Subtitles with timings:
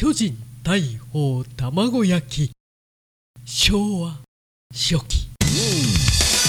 [0.00, 0.79] 巨人大
[1.11, 2.51] 砲卵焼き
[3.45, 4.15] 昭和
[4.73, 5.27] 初期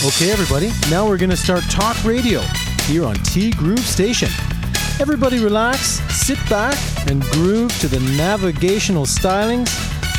[0.04, 2.40] Okay, everybody, now we're going to start talk radio
[2.86, 4.28] here on T Groove Station.
[5.00, 6.76] Everybody relax, sit back,
[7.08, 9.70] and groove to the navigational stylings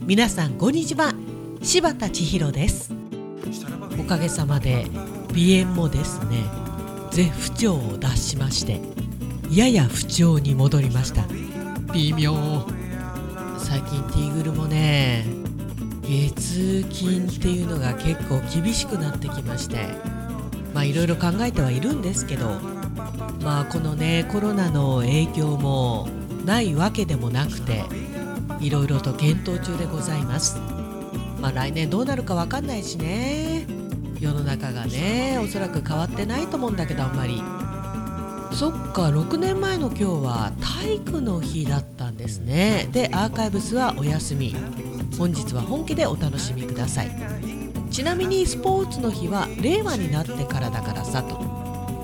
[0.00, 1.12] 皆さんこんにちは。
[1.60, 2.90] 柴田千尋です。
[4.00, 4.86] おかげさまで
[5.34, 6.42] 鼻炎もですね
[7.10, 8.80] 絶不調を脱しまして
[9.50, 11.26] やや不調に戻りました。
[11.92, 12.66] 微妙。
[13.58, 15.26] 最近ティーグルもね
[16.00, 19.76] 月金っていうのが結構厳しくなってきまして
[20.72, 22.58] まあいろいろ考えてはいるんですけど
[23.42, 26.08] まあこのねコロナの影響も
[26.44, 27.84] ないわけでもなくて
[28.60, 30.58] いろいろと検討中でございます。
[31.40, 33.66] まあ来年どうなるかわかんないしね。
[34.20, 37.42] 世の中がねおそらく変わってないと思うんだけどあんまり。
[38.52, 42.88] そっか6年前の今日は体育の日だったんですね。
[42.92, 44.54] でアーカイブスはお休み。
[45.18, 47.10] 本日は本気でお楽しみください。
[47.90, 51.36] ちなみにスポーツの日は令和になってからだからさと。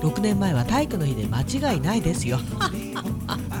[0.01, 2.39] 6年前は体育の日で間違いないですよ。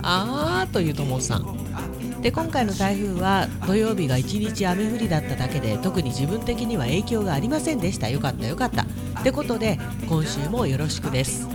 [0.03, 2.21] あーというともさん。
[2.21, 8.09] で今回の台風は土曜日が1日雨降りだっただけで特に自分的には影響がありませんでした。
[8.09, 8.83] よかったよかった。
[8.83, 11.47] ってことで今週もよろしくです。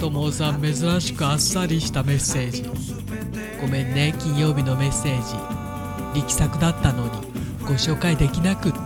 [0.00, 2.64] ともさん珍しくあっさりしたメッセージ。
[3.60, 6.20] ごめんね金曜日のメッセージ。
[6.20, 7.10] 力作だったのに
[7.62, 8.78] ご紹介できなくって。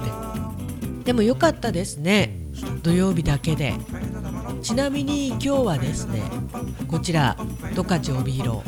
[1.05, 2.38] でもよかったですね。
[2.82, 3.75] 土曜日だけで
[4.62, 6.23] ちなみに今日はですね
[6.87, 7.37] こちら
[7.75, 8.61] 十勝帯広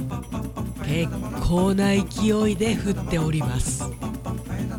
[0.84, 1.08] 結
[1.48, 3.84] 構な勢いで降っております。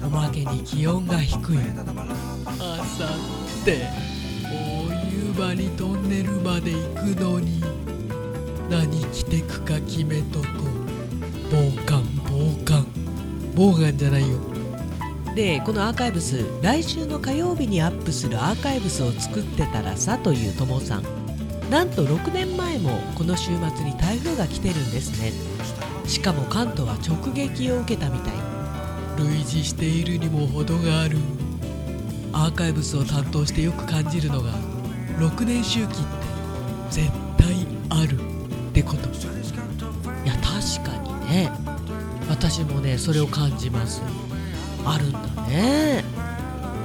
[0.06, 1.58] おまけに気温が低い。
[2.60, 3.06] あさ
[3.62, 3.88] って
[4.44, 6.80] 大湯場にトンネルまで行
[7.16, 7.64] くのに
[8.70, 10.50] 何着てくか決めとこう。
[11.50, 12.32] 防寒防
[12.66, 12.86] 寒。
[13.56, 14.55] 防寒じゃないよ。
[15.36, 21.04] でこのアーカイブス来週の火曜日にアップするアーカイブスを作ってたらさというともさん。
[21.70, 25.34] なんと6年前もこの週末に台風が来てるんですね。
[26.08, 28.34] しかも関東は直撃を受けたみたい。
[29.18, 31.18] 類似しているにも程がある。
[32.32, 34.54] アーカイブスを担当してよく感じるのが
[35.20, 35.96] 6年周期って
[36.92, 38.20] 絶対ある。
[38.20, 39.10] ってこと。
[39.10, 41.52] いや確かにね。
[42.30, 44.02] 私もねそれを感じます
[44.86, 46.04] あるんだね、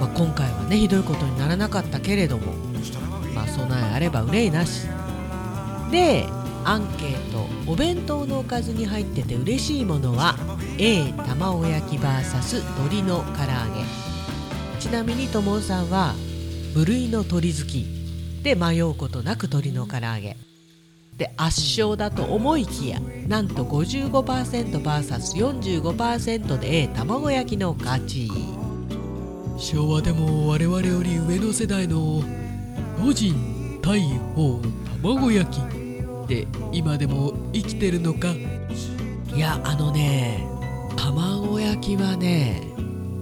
[0.00, 2.52] まあ、今回はねひどいことにならなかったけれども。
[3.34, 4.88] まあ備えあれば憂いなし。
[5.90, 6.26] で
[6.64, 7.46] アンケート。
[7.70, 10.34] お弁当のおかずに入ってて嬉しいものは
[10.78, 13.84] A 卵焼き VS 鶏の唐揚げ。
[14.80, 16.14] ちなみにともさんは
[16.74, 17.86] 無類の鳥好き
[18.42, 20.36] で迷うことなく鶏の唐揚げ。
[21.20, 22.98] で圧勝だと思いきや
[23.28, 28.30] なんと 55%vs45% で卵焼きの勝ち。
[29.58, 32.22] 昭和でも我々より上の世代の
[33.04, 34.00] 巨人大
[34.34, 34.62] 砲
[35.02, 35.66] 卵焼きっ
[36.26, 38.32] て今でも生きてるのか？
[38.32, 38.40] い
[39.38, 40.46] やあのね
[40.96, 42.62] 卵焼きはね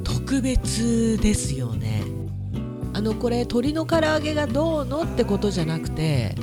[0.04, 2.04] 特別ですよね。
[2.94, 6.36] あのこれ鶏の唐揚げがどうのってことじゃなくて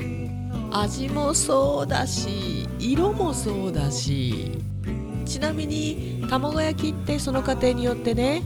[0.78, 4.52] 味もそうだし色もそうだし
[5.26, 8.44] ちなみに卵焼きってその過程によってね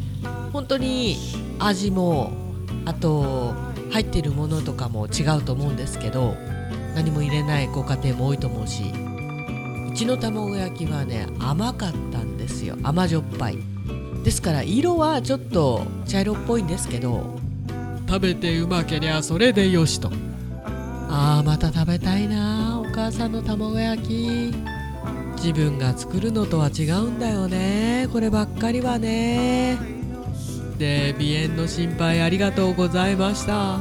[0.53, 1.17] 本当に
[1.57, 2.31] 味も
[2.85, 3.53] あと
[3.91, 6.35] 入ってるものとかも違うと思うんですけど
[6.93, 12.77] 何も入れないご家庭も多いと思うしうちの卵焼きはね甘かったんですよ。
[12.83, 13.57] 甘じょっぱい。
[14.23, 17.39] ですから色はちょっと茶色っぽいんですけど
[18.07, 20.28] 食べてうまけりゃそれでよしと。
[21.11, 24.53] あーまた食べたいなお母さんの卵焼き。
[25.37, 29.77] 自分が作るのとは違うんだよねこればっかりはね。
[30.77, 33.79] で鼻炎の心配ありがとうございました。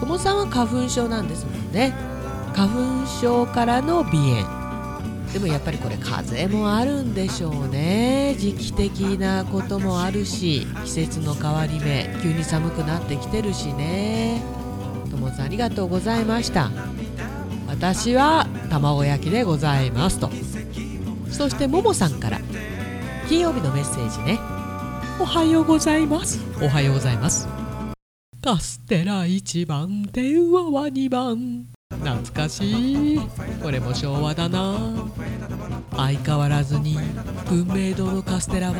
[0.00, 1.94] ともさんは花粉症なんですもんね。
[2.54, 5.32] 花粉症からの鼻炎。
[5.32, 8.34] でもやっぱりこれ風もあるんでしょうね。
[8.38, 14.42] 時期的なこともあるし季節の変わり目急に寒くなってきてるしね。
[15.32, 16.70] さんありがとうございました。
[17.68, 20.30] 私は卵焼きでございますと。
[21.30, 22.40] そしてももさんから
[23.28, 24.38] 金曜日のメッセージね。
[25.20, 26.40] おはようございます。
[26.60, 27.48] おはようございます。
[28.42, 31.66] カステラ1番電話は2番。
[31.90, 33.20] 懐かしい。
[33.62, 34.74] これも昭和だな。
[35.96, 36.98] 相変わらずに
[37.48, 38.74] 文明堂のカステラは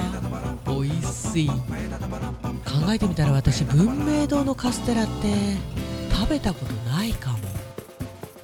[0.66, 1.48] 美味しい。
[1.48, 5.12] 考えてみたら私文明堂のカステラって
[6.22, 7.38] 食べたことないかも。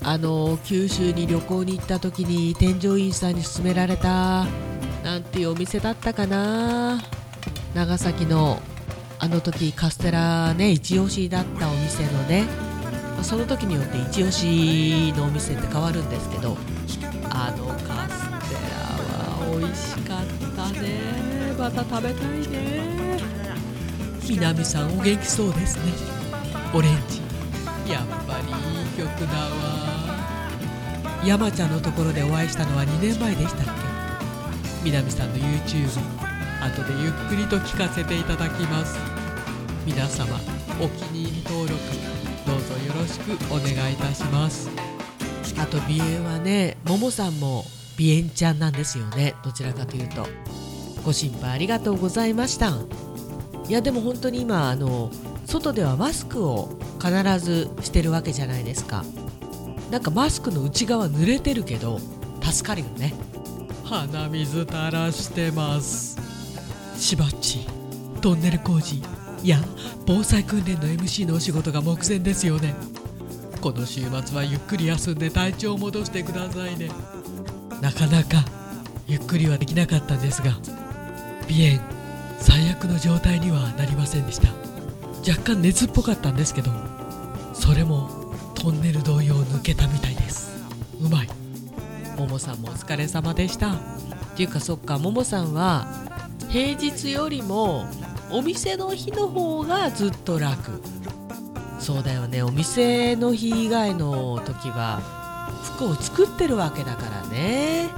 [0.02, 4.46] あの九州に旅行に行った時に添乗員さんに勧められた
[5.04, 7.00] なんていうお店だったかな。
[7.74, 8.60] 長崎の
[9.20, 12.46] あの時カステラね一押しだったお店のね。
[13.22, 16.56] その時によって一押しのお店って変わるんですけど。
[17.30, 18.78] あのカステラ
[19.46, 20.26] は美味しかっ
[20.56, 21.54] たね。
[21.56, 23.20] また食べたいね。
[24.28, 25.92] 南さんお元気そうですね。
[26.74, 27.27] オレンジ。
[27.90, 29.48] やっぱりいい曲だわ。
[31.24, 33.70] 山ちゃんのところでお会いしたのは2年前でしたっけ？
[34.84, 35.88] 南さんの YouTube
[36.60, 38.98] 後でゆっくりと聞かせていただきます。
[39.86, 40.36] 皆様
[40.80, 41.74] お気に入り登録
[42.46, 44.70] どうぞよろしくお願いいたします。
[45.58, 47.64] あと鼻炎はねももさんも
[47.96, 49.34] 鼻炎ちゃんなんですよね。
[49.42, 50.26] どちらかというと。
[51.04, 52.70] ご心配ありがとうございました。
[53.68, 55.10] いやでも本当に今あの
[55.48, 56.68] 外ではマスクを
[57.02, 59.02] 必ずしてるわけじゃないですか。
[59.90, 61.98] なんかマスクの内側濡れてるけど
[62.42, 63.14] 助かるよね。
[63.84, 66.18] 鼻水垂らしてます。
[66.98, 67.66] しばっち
[68.20, 68.96] トンネル工事
[69.42, 69.58] いや
[70.06, 72.74] 防災訓練の MC のお仕事が目前ですよね。
[73.62, 76.90] この週末はゆっくり休んで体調を戻してくださいね。
[77.80, 78.44] なかなか
[79.06, 80.50] ゆっくりはできなかったんですが
[81.48, 81.80] 鼻炎
[82.38, 84.67] 最悪の状態にはなりませんでした。
[85.28, 86.70] 若干熱っぽかったんですけど
[87.52, 90.50] それもトンネル同様抜けたみたいです。
[91.00, 91.28] うまい。
[92.16, 93.74] ももさんもお疲れ様でした。
[93.74, 93.76] っ
[94.36, 95.86] ていうかそっかももさんは
[96.48, 97.86] 平日よりも
[98.30, 100.82] お店の日の方がずっと楽。
[101.78, 102.42] そうだよね。
[102.42, 105.00] お店の日以外の時は
[105.76, 107.90] 服を作ってるわけだからね。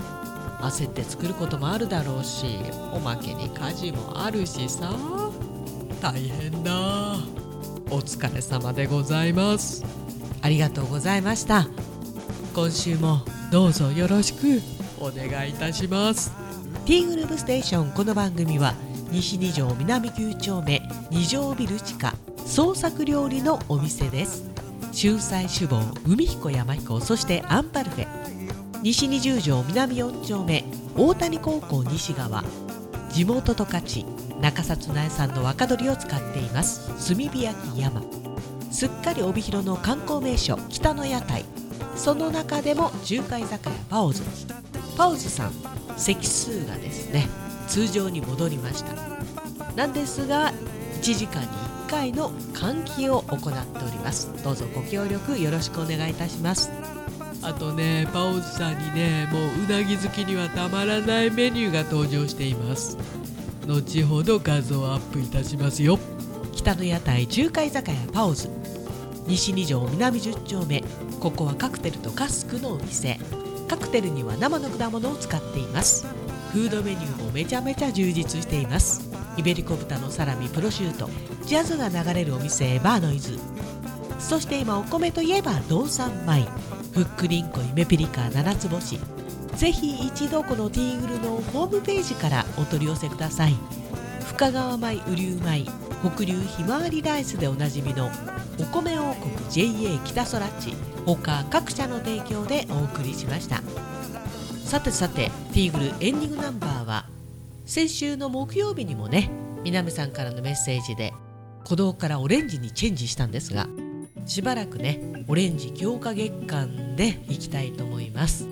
[0.61, 2.59] 焦って作ることもあるだろうし
[2.93, 5.20] おまけに家事もあるしさ。
[6.01, 6.73] 大変だ。
[7.91, 9.85] お疲れ様でございます。
[10.41, 11.69] ありがとうございました。
[12.55, 13.21] 今週も
[13.53, 14.63] どうぞよろしく。
[14.99, 16.33] お願いいたします。
[16.87, 17.93] ティーグループステーション。
[17.93, 18.75] この番組は
[19.11, 20.81] 西二条南9丁目
[21.11, 22.15] 二条ビル地下
[22.47, 24.49] 創作料理のお店です。
[24.99, 28.09] 春菜酒房海彦山彦そしてアンパルフェ。
[28.83, 30.65] 西二十条南4丁目
[30.97, 32.43] 大谷高校西側
[33.13, 34.05] 地元十勝
[34.41, 36.89] 中札苗産の若鶏を使っています。
[37.09, 38.03] 炭火焼山。
[38.71, 41.45] すっかり帯広の観光名所北の屋台。
[41.97, 44.23] その中でも中華居酒屋パオズ。
[44.97, 45.53] パオズさん
[45.97, 47.29] 席数がですね
[47.67, 48.95] 通常に戻りました。
[49.75, 50.53] なんですが
[51.01, 54.31] 1時間に1回の換気を行っております。
[54.45, 56.71] どうぞご協力よろしくお願いいたします。
[57.43, 62.99] あとねパオズさんにねもううなぎ好きにはたまらないメニューが登場しています。
[63.67, 65.99] 後ほど画像アップいたしますよ。
[66.53, 68.51] 北の屋台中華居酒屋パオズ。
[69.27, 70.83] 西二条南十丁目。
[71.21, 73.19] ここはカクテルとカスクのお店。
[73.69, 76.07] カクテルには生の果物を使っています。
[76.53, 79.11] フードメニューもめちゃめちゃ充実しています。
[79.37, 81.09] イベリコ豚のサラミプロシュート。
[81.47, 83.37] ジャズが流れるお店バーノイズ
[84.21, 86.47] そして今お米といえば道産米。
[86.93, 88.99] ふっくりんこ夢ピリカ七つ星。
[89.57, 93.55] ぜひ一度このティーグルのホームページからお取り寄せください。
[94.27, 95.65] 深川米雨竜米
[96.15, 98.11] 北流ひまわりライスでおなじみの
[98.59, 100.75] お米王国 JA 北空地
[101.07, 103.63] 他各社の提供でお送りしました。
[104.65, 107.07] さてさてティーグルエンディングナンバーは
[107.67, 109.29] 先週の木曜日にもね
[109.65, 111.13] 南さんからのメッセージで
[111.65, 113.67] 鼓動からオレンジにチェンジしたんですが
[114.27, 118.47] しばらくねオレンジ強化月間でいきたいと思います。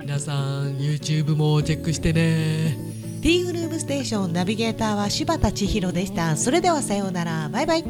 [0.00, 2.76] 皆さん YouTube もチェックしてね。
[3.22, 6.36] ティーグルームステーションナビゲーターは柴田千尋でした。
[6.36, 7.48] それではさようなら。
[7.48, 7.84] バイバイ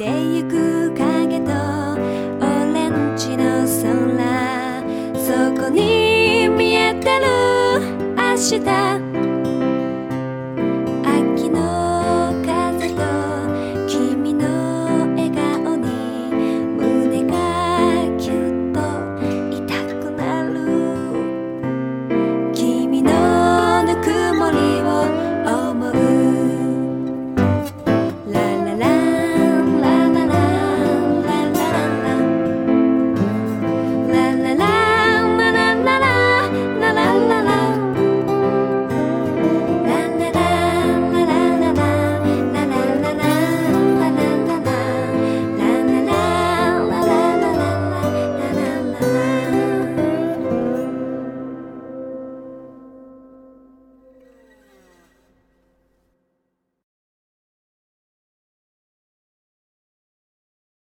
[0.00, 0.69] てゆく